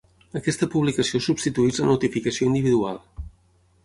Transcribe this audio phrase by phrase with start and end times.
[0.37, 2.99] Aquesta publicació substitueix la notificació individual.